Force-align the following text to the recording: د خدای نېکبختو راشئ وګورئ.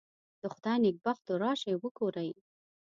د 0.41 0.43
خدای 0.53 0.77
نېکبختو 0.83 1.31
راشئ 1.43 1.73
وګورئ. 1.77 2.29